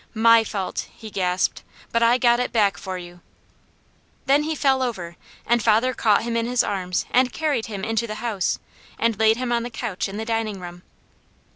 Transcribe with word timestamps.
"My 0.15 0.43
fault!" 0.43 0.87
he 0.95 1.11
gasped. 1.11 1.61
"But 1.91 2.01
I 2.01 2.17
got 2.17 2.39
it 2.39 2.51
back 2.51 2.75
for 2.79 2.97
you." 2.97 3.19
Then 4.25 4.41
he 4.41 4.55
fell 4.55 4.81
over 4.81 5.15
and 5.45 5.61
father 5.61 5.93
caught 5.93 6.23
him 6.23 6.35
in 6.35 6.47
his 6.47 6.63
arms 6.63 7.05
and 7.11 7.31
carried 7.31 7.67
him 7.67 7.83
into 7.83 8.07
the 8.07 8.15
house, 8.15 8.57
and 8.97 9.19
laid 9.19 9.37
him 9.37 9.51
on 9.51 9.61
the 9.61 9.69
couch 9.69 10.09
in 10.09 10.17
the 10.17 10.25
dining 10.25 10.59
room. 10.59 10.81